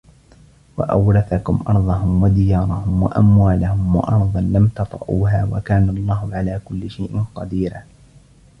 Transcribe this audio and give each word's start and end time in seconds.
وَأَورَثَكُم 0.77 1.63
أَرضَهُم 1.67 2.23
وَدِيارَهُم 2.23 3.03
وَأَموالَهُم 3.03 3.95
وَأَرضًا 3.95 4.41
لَم 4.41 4.67
تَطَئوها 4.67 5.49
وَكانَ 5.51 5.89
اللَّهُ 5.89 6.29
عَلى 6.35 6.61
كُلِّ 6.65 6.89
شَيءٍ 6.89 7.23
قَديرًا 7.35 7.83